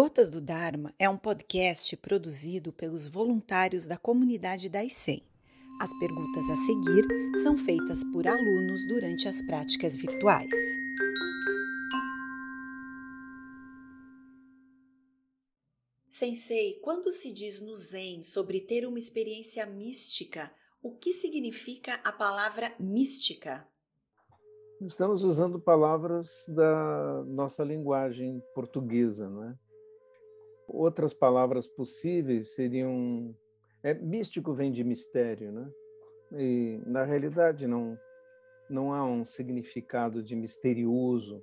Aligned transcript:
Gotas 0.00 0.30
do 0.30 0.40
Dharma 0.40 0.94
é 0.96 1.10
um 1.10 1.18
podcast 1.18 1.96
produzido 1.96 2.72
pelos 2.72 3.08
voluntários 3.08 3.84
da 3.84 3.96
comunidade 3.96 4.68
da 4.68 4.84
ICEM. 4.84 5.24
As 5.80 5.90
perguntas 5.98 6.48
a 6.48 6.54
seguir 6.54 7.04
são 7.42 7.56
feitas 7.56 8.04
por 8.12 8.24
alunos 8.28 8.86
durante 8.86 9.26
as 9.26 9.44
práticas 9.44 9.96
virtuais. 9.96 10.54
Sensei, 16.08 16.74
quando 16.74 17.10
se 17.10 17.32
diz 17.32 17.60
no 17.60 17.74
Zen 17.74 18.22
sobre 18.22 18.60
ter 18.60 18.86
uma 18.86 19.00
experiência 19.00 19.66
mística, 19.66 20.48
o 20.80 20.96
que 20.96 21.12
significa 21.12 21.94
a 22.04 22.12
palavra 22.12 22.72
mística? 22.78 23.66
Estamos 24.80 25.24
usando 25.24 25.58
palavras 25.58 26.28
da 26.46 27.24
nossa 27.26 27.64
linguagem 27.64 28.40
portuguesa, 28.54 29.28
não 29.28 29.42
é? 29.42 29.67
Outras 30.68 31.14
palavras 31.14 31.66
possíveis 31.66 32.54
seriam. 32.54 33.34
É, 33.82 33.94
místico 33.94 34.52
vem 34.52 34.70
de 34.70 34.84
mistério, 34.84 35.50
né? 35.50 35.70
E, 36.32 36.80
na 36.86 37.04
realidade, 37.04 37.66
não, 37.66 37.98
não 38.68 38.92
há 38.92 39.02
um 39.04 39.24
significado 39.24 40.22
de 40.22 40.36
misterioso 40.36 41.42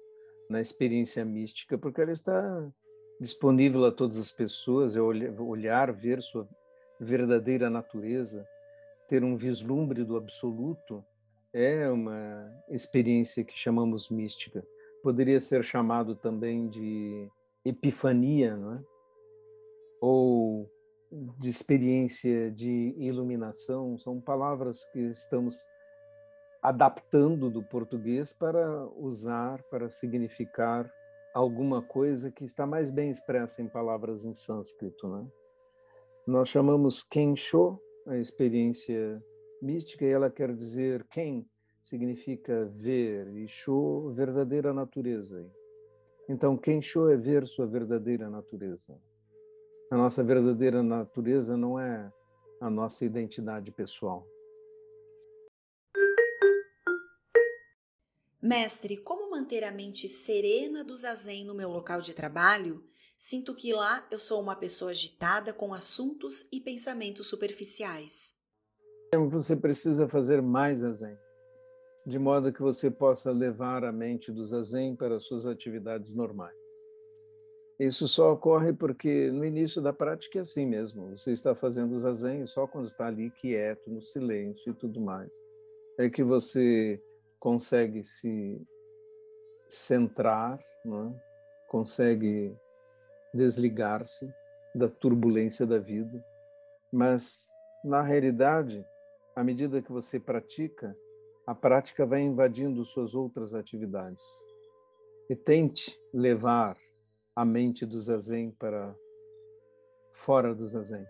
na 0.49 0.61
experiência 0.61 1.25
mística, 1.25 1.77
porque 1.77 2.01
ela 2.01 2.11
está 2.11 2.71
disponível 3.19 3.85
a 3.85 3.91
todas 3.91 4.17
as 4.17 4.31
pessoas, 4.31 4.95
é 4.95 5.01
olhar, 5.01 5.91
ver 5.91 6.21
sua 6.21 6.47
verdadeira 6.99 7.69
natureza, 7.69 8.45
ter 9.07 9.23
um 9.23 9.35
vislumbre 9.35 10.03
do 10.03 10.17
absoluto, 10.17 11.03
é 11.53 11.89
uma 11.89 12.51
experiência 12.69 13.43
que 13.43 13.57
chamamos 13.57 14.09
mística. 14.09 14.63
Poderia 15.01 15.39
ser 15.39 15.63
chamado 15.63 16.15
também 16.15 16.67
de 16.67 17.27
epifania, 17.63 18.55
não 18.55 18.73
é? 18.73 18.94
Ou 20.07 20.69
de 21.39 21.49
experiência 21.49 22.51
de 22.51 22.93
iluminação, 22.95 23.97
são 23.97 24.21
palavras 24.21 24.85
que 24.91 24.99
estamos 24.99 25.65
adaptando 26.61 27.49
do 27.49 27.63
português 27.63 28.31
para 28.31 28.85
usar, 28.97 29.63
para 29.63 29.89
significar 29.89 30.87
alguma 31.33 31.81
coisa 31.81 32.31
que 32.31 32.45
está 32.45 32.67
mais 32.67 32.91
bem 32.91 33.09
expressa 33.09 33.63
em 33.63 33.67
palavras 33.67 34.23
em 34.23 34.35
sânscrito. 34.35 35.07
Né? 35.07 35.27
Nós 36.27 36.49
chamamos 36.49 37.01
Kensho, 37.01 37.79
a 38.05 38.15
experiência 38.17 39.19
mística, 39.59 40.05
e 40.05 40.09
ela 40.09 40.29
quer 40.29 40.53
dizer 40.53 41.03
Ken, 41.09 41.43
significa 41.81 42.65
ver, 42.65 43.27
e 43.35 43.47
Sho, 43.47 44.11
verdadeira 44.13 44.71
natureza. 44.71 45.51
Então, 46.29 46.55
Kensho 46.55 47.09
é 47.09 47.17
ver 47.17 47.47
sua 47.47 47.65
verdadeira 47.65 48.29
natureza. 48.29 48.95
A 49.91 49.95
nossa 49.95 50.23
verdadeira 50.23 50.81
natureza 50.81 51.55
não 51.55 51.79
é 51.79 52.11
a 52.59 52.69
nossa 52.69 53.05
identidade 53.05 53.71
pessoal. 53.71 54.27
Mestre, 58.41 58.97
como 58.97 59.29
manter 59.29 59.63
a 59.63 59.71
mente 59.71 60.07
serena 60.07 60.83
do 60.83 60.95
zazen 60.95 61.45
no 61.45 61.53
meu 61.53 61.69
local 61.69 62.01
de 62.01 62.13
trabalho? 62.13 62.83
Sinto 63.17 63.55
que 63.55 63.73
lá 63.73 64.05
eu 64.11 64.19
sou 64.19 64.41
uma 64.41 64.55
pessoa 64.55 64.91
agitada 64.91 65.53
com 65.53 65.73
assuntos 65.73 66.47
e 66.51 66.59
pensamentos 66.59 67.27
superficiais. 67.27 68.35
Você 69.29 69.55
precisa 69.55 70.07
fazer 70.07 70.41
mais 70.41 70.79
zazen, 70.79 71.17
de 72.05 72.19
modo 72.19 72.51
que 72.51 72.61
você 72.61 72.91
possa 72.91 73.31
levar 73.31 73.83
a 73.83 73.91
mente 73.91 74.31
do 74.31 74.43
zazen 74.43 74.95
para 74.95 75.19
suas 75.19 75.45
atividades 75.45 76.11
normais. 76.11 76.64
Isso 77.79 78.07
só 78.07 78.31
ocorre 78.31 78.71
porque 78.71 79.29
no 79.31 79.43
início 79.43 79.81
da 79.81 79.91
prática 79.91 80.39
é 80.39 80.41
assim 80.41 80.65
mesmo. 80.65 81.09
Você 81.09 81.31
está 81.31 81.53
fazendo 81.53 81.97
zazen 81.99 82.45
só 82.47 82.65
quando 82.65 82.85
está 82.85 83.07
ali 83.07 83.29
quieto, 83.31 83.89
no 83.89 84.01
silêncio 84.01 84.71
e 84.71 84.73
tudo 84.73 85.01
mais, 85.01 85.29
é 85.97 86.09
que 86.09 86.23
você 86.23 87.01
consegue 87.39 88.03
se 88.03 88.61
centrar, 89.67 90.57
é? 90.57 91.19
consegue 91.67 92.55
desligar-se 93.33 94.33
da 94.73 94.87
turbulência 94.87 95.65
da 95.65 95.77
vida. 95.77 96.23
Mas, 96.91 97.49
na 97.83 98.01
realidade, 98.01 98.85
à 99.35 99.43
medida 99.43 99.81
que 99.81 99.91
você 99.91 100.17
pratica, 100.17 100.95
a 101.45 101.53
prática 101.53 102.05
vai 102.05 102.21
invadindo 102.21 102.85
suas 102.85 103.13
outras 103.13 103.53
atividades. 103.53 104.23
E 105.29 105.35
tente 105.35 105.99
levar 106.13 106.77
a 107.35 107.43
mente 107.43 107.85
do 107.85 107.99
zazen 107.99 108.49
para 108.51 108.95
fora 110.13 110.55
do 110.55 110.65
zazen. 110.65 111.05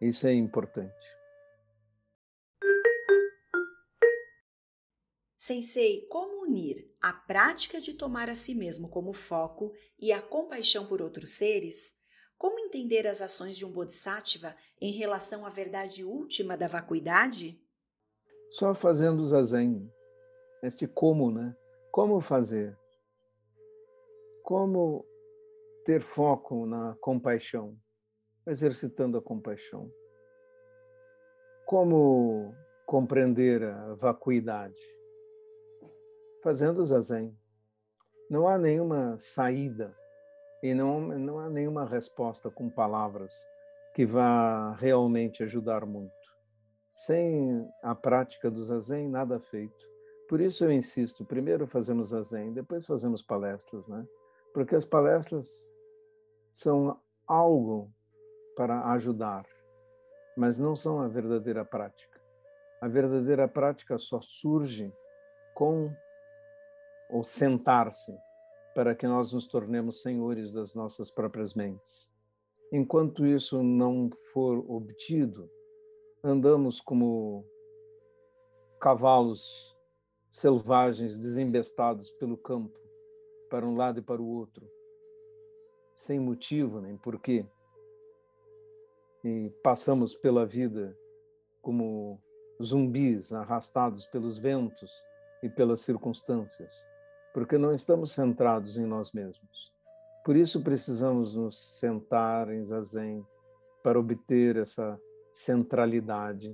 Isso 0.00 0.26
é 0.26 0.34
importante. 0.34 1.06
Sensei, 5.38 6.06
como 6.08 6.42
unir 6.42 6.90
a 7.00 7.12
prática 7.12 7.80
de 7.80 7.94
tomar 7.94 8.28
a 8.28 8.34
si 8.34 8.54
mesmo 8.54 8.90
como 8.90 9.12
foco 9.12 9.72
e 9.98 10.10
a 10.10 10.20
compaixão 10.20 10.86
por 10.86 11.00
outros 11.00 11.36
seres? 11.36 11.94
Como 12.36 12.58
entender 12.58 13.06
as 13.06 13.20
ações 13.20 13.56
de 13.56 13.64
um 13.64 13.70
bodhisattva 13.70 14.56
em 14.80 14.90
relação 14.92 15.46
à 15.46 15.50
verdade 15.50 16.02
última 16.02 16.56
da 16.56 16.66
vacuidade? 16.66 17.60
Só 18.50 18.74
fazendo 18.74 19.24
zazen. 19.24 19.88
Este 20.62 20.88
como, 20.88 21.30
né? 21.30 21.54
Como 21.92 22.20
fazer? 22.20 22.76
Como 24.44 25.06
ter 25.86 26.02
foco 26.02 26.66
na 26.66 26.94
compaixão, 27.00 27.78
exercitando 28.46 29.16
a 29.16 29.22
compaixão? 29.22 29.90
Como 31.64 32.54
compreender 32.84 33.64
a 33.64 33.94
vacuidade? 33.94 34.78
Fazendo 36.42 36.84
zazen. 36.84 37.34
Não 38.28 38.46
há 38.46 38.58
nenhuma 38.58 39.16
saída 39.18 39.96
e 40.62 40.74
não, 40.74 41.00
não 41.00 41.38
há 41.38 41.48
nenhuma 41.48 41.86
resposta 41.86 42.50
com 42.50 42.68
palavras 42.68 43.32
que 43.94 44.04
vá 44.04 44.74
realmente 44.74 45.42
ajudar 45.42 45.86
muito. 45.86 46.12
Sem 46.92 47.66
a 47.82 47.94
prática 47.94 48.50
do 48.50 48.62
zazen, 48.62 49.08
nada 49.08 49.40
feito. 49.40 49.86
Por 50.28 50.38
isso 50.38 50.66
eu 50.66 50.70
insisto, 50.70 51.24
primeiro 51.24 51.66
fazemos 51.66 52.08
zazen, 52.08 52.52
depois 52.52 52.84
fazemos 52.84 53.22
palestras, 53.22 53.88
né? 53.88 54.06
Porque 54.54 54.76
as 54.76 54.86
palestras 54.86 55.68
são 56.52 56.98
algo 57.26 57.92
para 58.56 58.92
ajudar, 58.92 59.44
mas 60.36 60.60
não 60.60 60.76
são 60.76 61.00
a 61.00 61.08
verdadeira 61.08 61.64
prática. 61.64 62.20
A 62.80 62.86
verdadeira 62.86 63.48
prática 63.48 63.98
só 63.98 64.20
surge 64.22 64.94
com 65.54 65.92
o 67.10 67.24
sentar-se 67.24 68.16
para 68.76 68.94
que 68.94 69.06
nós 69.06 69.32
nos 69.32 69.46
tornemos 69.46 70.02
senhores 70.02 70.52
das 70.52 70.72
nossas 70.72 71.10
próprias 71.10 71.54
mentes. 71.54 72.12
Enquanto 72.72 73.26
isso 73.26 73.62
não 73.62 74.08
for 74.32 74.58
obtido, 74.70 75.50
andamos 76.22 76.80
como 76.80 77.44
cavalos 78.80 79.76
selvagens 80.28 81.16
desembestados 81.16 82.10
pelo 82.12 82.36
campo, 82.36 82.83
para 83.54 83.64
um 83.64 83.76
lado 83.76 84.00
e 84.00 84.02
para 84.02 84.20
o 84.20 84.26
outro, 84.26 84.68
sem 85.94 86.18
motivo 86.18 86.80
nem 86.80 86.96
porquê. 86.96 87.46
E 89.22 89.48
passamos 89.62 90.12
pela 90.12 90.44
vida 90.44 90.98
como 91.62 92.20
zumbis 92.60 93.32
arrastados 93.32 94.06
pelos 94.06 94.38
ventos 94.38 94.90
e 95.40 95.48
pelas 95.48 95.82
circunstâncias, 95.82 96.84
porque 97.32 97.56
não 97.56 97.72
estamos 97.72 98.10
centrados 98.10 98.76
em 98.76 98.86
nós 98.86 99.12
mesmos. 99.12 99.72
Por 100.24 100.34
isso 100.34 100.60
precisamos 100.60 101.36
nos 101.36 101.78
sentar 101.78 102.52
em 102.52 102.64
zazen 102.64 103.24
para 103.84 104.00
obter 104.00 104.56
essa 104.56 105.00
centralidade 105.32 106.52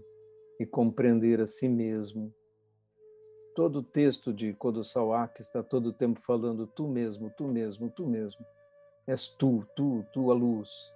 e 0.58 0.67
compreender 0.67 1.41
a 1.41 1.46
si 1.46 1.67
mesmo 1.67 2.31
todo 3.61 3.81
o 3.81 3.83
texto 3.83 4.33
de 4.33 4.55
Kodosawaki 4.55 5.43
está 5.43 5.62
todo 5.62 5.91
o 5.91 5.93
tempo 5.93 6.19
falando 6.19 6.67
tu 6.67 6.89
mesmo, 6.89 7.29
tu 7.29 7.47
mesmo, 7.47 7.91
tu 7.91 8.07
mesmo. 8.07 8.43
És 9.07 9.29
tu, 9.29 9.67
tu, 9.77 10.03
tu 10.15 10.31
a 10.31 10.35
luz. 10.35 10.91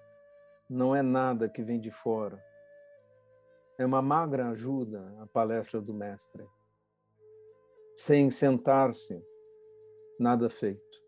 Não 0.66 0.96
é 0.96 1.02
nada 1.02 1.46
que 1.46 1.62
vem 1.62 1.78
de 1.78 1.90
fora. 1.90 2.42
É 3.76 3.84
uma 3.84 4.00
magra 4.00 4.48
ajuda 4.48 5.14
a 5.20 5.26
palestra 5.26 5.78
do 5.78 5.92
mestre. 5.92 6.42
Sem 7.94 8.30
sentar-se, 8.30 9.22
nada 10.18 10.48
feito. 10.48 11.02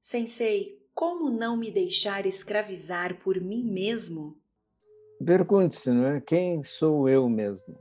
Sensei, 0.00 0.82
como 0.94 1.28
não 1.28 1.54
me 1.54 1.70
deixar 1.70 2.24
escravizar 2.24 3.18
por 3.18 3.38
mim 3.38 3.62
mesmo? 3.62 4.40
Pergunte-se, 5.24 5.90
não 5.90 6.06
é? 6.06 6.20
Quem 6.20 6.62
sou 6.62 7.08
eu 7.08 7.28
mesmo? 7.28 7.76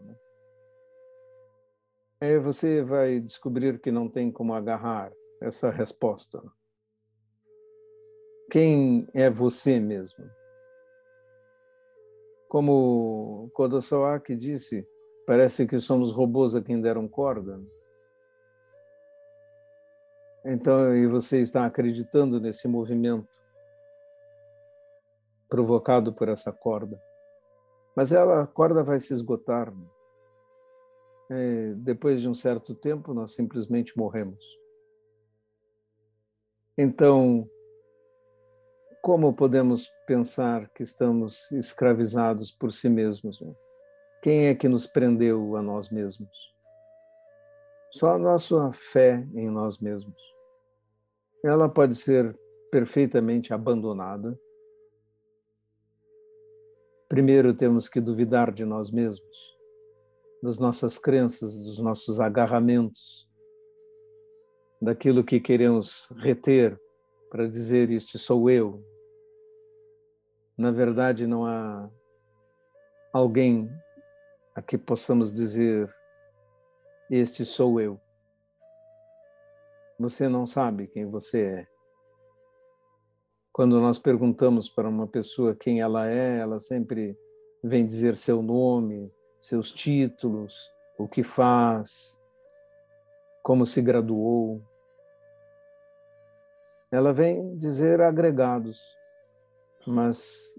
Aí 2.21 2.39
você 2.39 2.81
vai 2.81 3.19
descobrir 3.19 3.79
que 3.79 3.91
não 3.91 4.09
tem 4.09 4.31
como 4.31 4.53
agarrar 4.53 5.11
essa 5.41 5.69
resposta. 5.69 6.41
Quem 8.49 9.07
é 9.13 9.29
você 9.29 9.79
mesmo? 9.79 10.25
Como 12.47 13.51
Kodosawaki 13.53 14.35
disse, 14.35 14.87
parece 15.27 15.67
que 15.67 15.77
somos 15.77 16.13
robôs 16.13 16.55
a 16.55 16.61
quem 16.61 16.79
deram 16.79 17.07
corda. 17.07 17.59
Então, 20.45 20.95
e 20.95 21.05
você 21.07 21.41
está 21.41 21.65
acreditando 21.65 22.39
nesse 22.39 22.67
movimento 22.67 23.27
provocado 25.49 26.13
por 26.13 26.29
essa 26.29 26.51
corda. 26.51 27.01
Mas 27.95 28.11
ela, 28.11 28.43
a 28.43 28.47
corda 28.47 28.83
vai 28.83 28.99
se 28.99 29.13
esgotar. 29.13 29.73
É, 31.29 31.73
depois 31.75 32.21
de 32.21 32.29
um 32.29 32.35
certo 32.35 32.75
tempo, 32.75 33.13
nós 33.13 33.33
simplesmente 33.33 33.97
morremos. 33.97 34.43
Então, 36.77 37.49
como 39.01 39.33
podemos 39.33 39.89
pensar 40.05 40.67
que 40.69 40.83
estamos 40.83 41.51
escravizados 41.51 42.51
por 42.51 42.71
si 42.71 42.89
mesmos? 42.89 43.39
Né? 43.39 43.53
Quem 44.21 44.47
é 44.47 44.55
que 44.55 44.67
nos 44.67 44.87
prendeu 44.87 45.55
a 45.55 45.61
nós 45.61 45.89
mesmos? 45.89 46.55
Só 47.91 48.15
a 48.15 48.17
nossa 48.17 48.71
fé 48.73 49.25
em 49.35 49.49
nós 49.49 49.79
mesmos. 49.79 50.19
Ela 51.43 51.69
pode 51.69 51.95
ser 51.95 52.37
perfeitamente 52.71 53.53
abandonada. 53.53 54.37
Primeiro 57.07 57.53
temos 57.53 57.87
que 57.87 58.01
duvidar 58.01 58.51
de 58.51 58.65
nós 58.65 58.89
mesmos, 58.89 59.57
das 60.41 60.57
nossas 60.57 60.97
crenças, 60.97 61.59
dos 61.59 61.77
nossos 61.77 62.19
agarramentos, 62.19 63.29
daquilo 64.81 65.23
que 65.23 65.39
queremos 65.39 66.11
reter 66.17 66.79
para 67.29 67.47
dizer 67.47 67.91
isto 67.91 68.17
sou 68.17 68.49
eu. 68.49 68.83
Na 70.57 70.71
verdade, 70.71 71.27
não 71.27 71.45
há 71.45 71.89
alguém 73.13 73.69
a 74.55 74.61
que 74.61 74.77
possamos 74.77 75.33
dizer 75.33 75.93
este 77.09 77.45
sou 77.45 77.79
eu. 77.79 77.99
Você 79.99 80.27
não 80.27 80.47
sabe 80.47 80.87
quem 80.87 81.05
você 81.05 81.41
é. 81.41 81.74
Quando 83.55 83.79
nós 83.79 83.97
perguntamos 83.97 84.67
para 84.67 84.89
uma 84.89 85.07
pessoa 85.07 85.55
quem 85.55 85.79
ela 85.79 86.09
é, 86.09 86.39
ela 86.39 86.59
sempre 86.59 87.17
vem 87.63 87.85
dizer 87.85 88.17
seu 88.17 88.41
nome, 88.43 89.09
seus 89.39 89.71
títulos, 89.71 90.69
o 90.99 91.07
que 91.07 91.23
faz, 91.23 92.19
como 93.41 93.65
se 93.65 93.81
graduou 93.81 94.61
ela 96.91 97.11
vem 97.11 97.57
dizer 97.57 97.99
agregados, 97.99 98.81
mas 99.85 100.53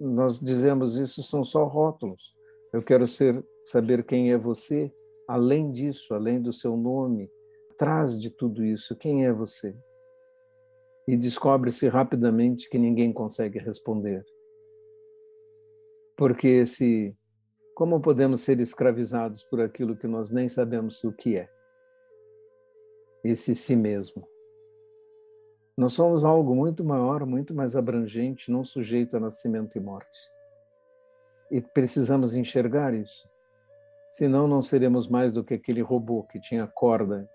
nós 0.00 0.40
dizemos 0.40 0.96
isso 0.96 1.22
são 1.22 1.44
só 1.44 1.64
rótulos. 1.64 2.34
Eu 2.72 2.82
quero 2.82 3.06
ser 3.06 3.44
saber 3.64 4.04
quem 4.04 4.32
é 4.32 4.38
você, 4.38 4.92
além 5.28 5.70
disso, 5.70 6.14
além 6.14 6.40
do 6.40 6.52
seu 6.52 6.76
nome, 6.76 7.30
atrás 7.70 8.18
de 8.18 8.30
tudo 8.30 8.64
isso, 8.64 8.96
quem 8.96 9.26
é 9.26 9.32
você? 9.32 9.76
E 11.06 11.16
descobre-se 11.16 11.88
rapidamente 11.88 12.68
que 12.68 12.78
ninguém 12.78 13.12
consegue 13.12 13.58
responder. 13.58 14.24
Porque 16.16 16.48
esse 16.48 17.16
como 17.76 18.00
podemos 18.00 18.40
ser 18.40 18.58
escravizados 18.58 19.42
por 19.42 19.60
aquilo 19.60 19.94
que 19.94 20.06
nós 20.06 20.30
nem 20.30 20.48
sabemos 20.48 21.04
o 21.04 21.12
que 21.12 21.36
é? 21.36 21.46
Esse 23.22 23.54
si 23.54 23.76
mesmo. 23.76 24.26
Nós 25.76 25.92
somos 25.92 26.24
algo 26.24 26.54
muito 26.54 26.82
maior, 26.82 27.26
muito 27.26 27.54
mais 27.54 27.76
abrangente, 27.76 28.50
não 28.50 28.64
sujeito 28.64 29.14
a 29.14 29.20
nascimento 29.20 29.76
e 29.76 29.80
morte. 29.80 30.18
E 31.50 31.60
precisamos 31.60 32.34
enxergar 32.34 32.94
isso. 32.94 33.28
Senão, 34.10 34.48
não 34.48 34.62
seremos 34.62 35.06
mais 35.06 35.34
do 35.34 35.44
que 35.44 35.52
aquele 35.52 35.82
robô 35.82 36.22
que 36.22 36.40
tinha 36.40 36.66
corda 36.66 37.28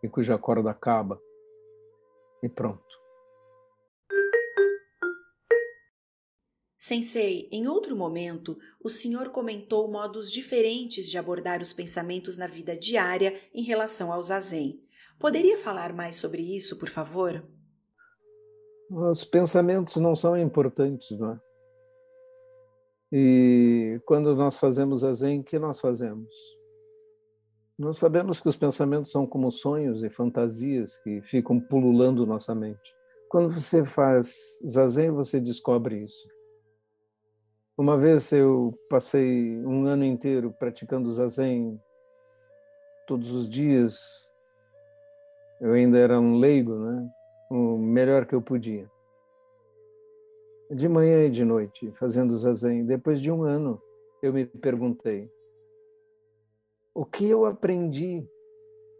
e 0.00 0.08
cuja 0.08 0.38
corda 0.38 0.70
acaba. 0.70 1.20
E 2.40 2.48
pronto. 2.48 2.97
Sensei, 6.78 7.48
em 7.50 7.66
outro 7.66 7.96
momento, 7.96 8.56
o 8.80 8.88
senhor 8.88 9.30
comentou 9.30 9.90
modos 9.90 10.30
diferentes 10.30 11.10
de 11.10 11.18
abordar 11.18 11.60
os 11.60 11.72
pensamentos 11.72 12.38
na 12.38 12.46
vida 12.46 12.76
diária 12.76 13.34
em 13.52 13.64
relação 13.64 14.12
ao 14.12 14.22
zazen. 14.22 14.80
Poderia 15.18 15.58
falar 15.58 15.92
mais 15.92 16.14
sobre 16.14 16.40
isso, 16.40 16.78
por 16.78 16.88
favor? 16.88 17.44
Os 18.88 19.24
pensamentos 19.24 19.96
não 19.96 20.14
são 20.14 20.38
importantes, 20.38 21.18
não 21.18 21.32
é? 21.32 21.40
E 23.10 24.00
quando 24.06 24.36
nós 24.36 24.56
fazemos 24.58 25.02
a 25.02 25.12
Zen, 25.12 25.40
o 25.40 25.44
que 25.44 25.58
nós 25.58 25.80
fazemos? 25.80 26.32
Nós 27.76 27.98
sabemos 27.98 28.38
que 28.38 28.48
os 28.48 28.56
pensamentos 28.56 29.10
são 29.10 29.26
como 29.26 29.50
sonhos 29.50 30.04
e 30.04 30.10
fantasias 30.10 30.96
que 30.98 31.22
ficam 31.22 31.58
pululando 31.58 32.26
nossa 32.26 32.54
mente. 32.54 32.94
Quando 33.28 33.52
você 33.52 33.84
faz 33.84 34.36
zazen, 34.64 35.10
você 35.10 35.40
descobre 35.40 36.04
isso. 36.04 36.37
Uma 37.78 37.96
vez 37.96 38.32
eu 38.32 38.76
passei 38.90 39.56
um 39.64 39.86
ano 39.86 40.04
inteiro 40.04 40.52
praticando 40.52 41.12
zazen 41.12 41.80
todos 43.06 43.30
os 43.30 43.48
dias. 43.48 44.28
Eu 45.60 45.74
ainda 45.74 45.96
era 45.96 46.18
um 46.18 46.40
leigo, 46.40 46.74
né? 46.74 47.08
o 47.48 47.78
melhor 47.78 48.26
que 48.26 48.34
eu 48.34 48.42
podia. 48.42 48.90
De 50.72 50.88
manhã 50.88 51.24
e 51.24 51.30
de 51.30 51.44
noite, 51.44 51.92
fazendo 51.92 52.36
zazen. 52.36 52.84
Depois 52.84 53.20
de 53.20 53.30
um 53.30 53.44
ano, 53.44 53.80
eu 54.20 54.32
me 54.32 54.44
perguntei: 54.44 55.30
o 56.92 57.04
que 57.04 57.28
eu 57.28 57.46
aprendi 57.46 58.28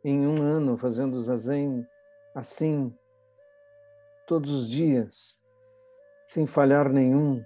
em 0.04 0.24
um 0.24 0.40
ano 0.40 0.78
fazendo 0.78 1.20
zazen 1.20 1.84
assim, 2.32 2.94
todos 4.24 4.52
os 4.52 4.70
dias, 4.70 5.36
sem 6.28 6.46
falhar 6.46 6.88
nenhum, 6.92 7.44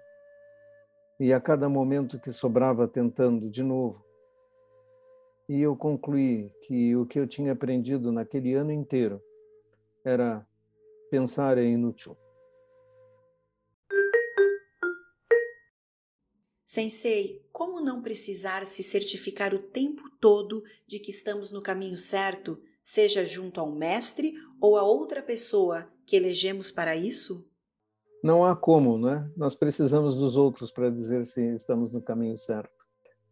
e 1.19 1.33
a 1.33 1.41
cada 1.41 1.69
momento 1.69 2.19
que 2.19 2.33
sobrava 2.33 2.89
tentando 2.89 3.51
de 3.51 3.63
novo? 3.63 4.05
E 5.49 5.61
eu 5.61 5.77
concluí 5.77 6.51
que 6.63 6.97
o 6.97 7.05
que 7.05 7.19
eu 7.19 7.27
tinha 7.27 7.53
aprendido 7.53 8.11
naquele 8.11 8.55
ano 8.55 8.73
inteiro 8.73 9.23
era 10.05 10.47
pensar 11.11 11.59
é 11.59 11.65
inútil. 11.65 12.17
Sensei, 16.65 17.45
como 17.53 17.83
não 17.83 18.01
precisar 18.01 18.67
se 18.67 18.83
certificar 18.83 19.55
o 19.55 19.59
tempo 19.59 20.09
todo 20.19 20.65
de 20.87 20.99
que 20.99 21.11
estamos 21.11 21.53
no 21.53 21.61
caminho 21.61 21.99
certo, 21.99 22.59
seja 22.83 23.27
junto 23.27 23.61
a 23.61 23.63
um 23.63 23.75
mestre 23.75 24.33
ou 24.59 24.79
a 24.79 24.83
outra 24.83 25.23
pessoa 25.23 25.93
que 26.07 26.17
elegemos 26.17 26.71
para 26.71 26.97
isso? 26.97 27.47
Não 28.23 28.45
há 28.45 28.55
como, 28.55 28.97
né? 28.99 29.29
Nós 29.37 29.55
precisamos 29.55 30.17
dos 30.17 30.37
outros 30.37 30.71
para 30.71 30.91
dizer 30.91 31.27
se 31.27 31.55
estamos 31.55 31.93
no 31.93 32.01
caminho 32.01 32.39
certo. 32.39 32.71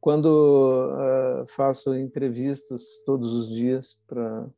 Quando 0.01 0.27
uh, 0.27 1.47
faço 1.47 1.95
entrevistas 1.95 2.83
todos 3.07 3.33
os 3.33 3.49
dias 3.49 4.01
para 4.09 4.49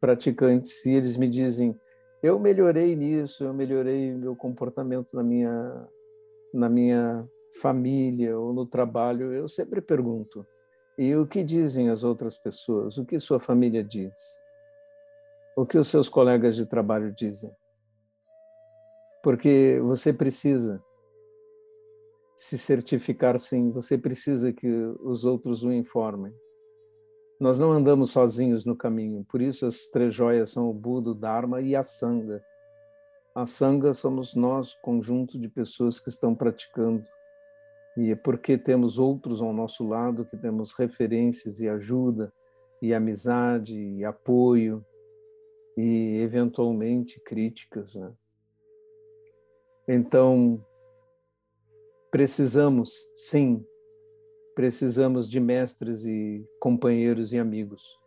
praticantes 0.00 0.84
e 0.84 0.90
eles 0.90 1.16
me 1.16 1.28
dizem 1.28 1.78
eu 2.22 2.38
melhorei 2.38 2.94
nisso, 2.94 3.44
eu 3.44 3.52
melhorei 3.52 4.12
meu 4.12 4.36
comportamento 4.36 5.14
na 5.14 5.22
minha 5.22 5.88
na 6.52 6.68
minha 6.68 7.28
família 7.60 8.38
ou 8.38 8.52
no 8.52 8.64
trabalho, 8.64 9.32
eu 9.32 9.48
sempre 9.48 9.80
pergunto: 9.80 10.46
e 10.96 11.14
o 11.16 11.26
que 11.26 11.42
dizem 11.42 11.90
as 11.90 12.04
outras 12.04 12.38
pessoas? 12.38 12.96
O 12.96 13.04
que 13.04 13.18
sua 13.18 13.40
família 13.40 13.82
diz? 13.82 14.14
O 15.56 15.66
que 15.66 15.76
os 15.76 15.88
seus 15.88 16.08
colegas 16.08 16.54
de 16.56 16.66
trabalho 16.66 17.12
dizem? 17.12 17.52
Porque 19.24 19.80
você 19.82 20.12
precisa 20.12 20.84
se 22.36 22.58
certificar 22.58 23.40
sim, 23.40 23.70
você 23.70 23.96
precisa 23.96 24.52
que 24.52 24.68
os 25.00 25.24
outros 25.24 25.64
o 25.64 25.72
informem. 25.72 26.30
Nós 27.40 27.58
não 27.58 27.72
andamos 27.72 28.10
sozinhos 28.10 28.66
no 28.66 28.76
caminho, 28.76 29.24
por 29.24 29.40
isso 29.40 29.66
as 29.66 29.86
três 29.86 30.14
joias 30.14 30.50
são 30.50 30.68
o 30.68 30.74
Buda, 30.74 31.12
o 31.12 31.14
Dharma 31.14 31.62
e 31.62 31.74
a 31.74 31.82
Sangha. 31.82 32.44
A 33.34 33.46
Sangha 33.46 33.94
somos 33.94 34.34
nós, 34.34 34.74
conjunto 34.82 35.40
de 35.40 35.48
pessoas 35.48 35.98
que 35.98 36.10
estão 36.10 36.34
praticando. 36.34 37.02
E 37.96 38.10
é 38.10 38.16
porque 38.16 38.58
temos 38.58 38.98
outros 38.98 39.40
ao 39.40 39.54
nosso 39.54 39.88
lado, 39.88 40.26
que 40.26 40.36
temos 40.36 40.74
referências 40.74 41.60
e 41.60 41.68
ajuda, 41.68 42.30
e 42.82 42.92
amizade, 42.92 43.74
e 43.74 44.04
apoio, 44.04 44.84
e 45.78 46.18
eventualmente 46.18 47.18
críticas. 47.20 47.94
Né? 47.94 48.12
Então, 49.86 50.64
precisamos, 52.10 52.90
sim, 53.16 53.64
Precisamos 54.54 55.28
de 55.28 55.40
mestres 55.40 56.04
e 56.04 56.46
companheiros 56.60 57.32
e 57.32 57.38
amigos. 57.38 57.98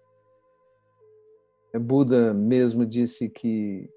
Buda 1.77 2.33
mesmo 2.33 2.85
disse 2.85 3.29
que 3.29 3.89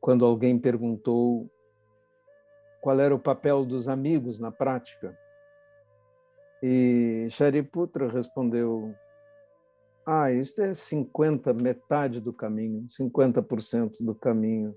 quando 0.00 0.24
alguém 0.24 0.56
perguntou 0.58 1.50
qual 2.80 3.00
era 3.00 3.14
o 3.14 3.18
papel 3.18 3.66
dos 3.66 3.88
amigos 3.88 4.38
na 4.38 4.52
prática, 4.52 5.18
e 6.62 7.26
Shariputra 7.30 8.08
respondeu: 8.08 8.94
Ah, 10.06 10.30
isto 10.30 10.62
é 10.62 10.72
50, 10.72 11.52
metade 11.52 12.20
do 12.20 12.32
caminho, 12.32 12.86
50% 12.88 13.96
do 14.00 14.14
caminho 14.14 14.74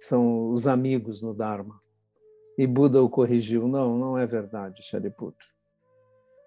são 0.00 0.50
os 0.50 0.66
amigos 0.66 1.20
no 1.20 1.34
Dharma. 1.34 1.78
E 2.56 2.66
Buda 2.66 3.02
o 3.02 3.08
corrigiu: 3.08 3.68
Não, 3.68 3.98
não 3.98 4.18
é 4.18 4.26
verdade, 4.26 4.82
Shariputra. 4.82 5.46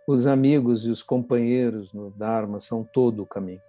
Os 0.08 0.28
amigos 0.28 0.86
e 0.86 0.90
os 0.90 1.02
companheiros 1.02 1.94
no 1.94 2.10
Dharma 2.12 2.60
são 2.60 2.84
todo 2.84 3.22
o 3.22 3.26
caminho. 3.26 3.62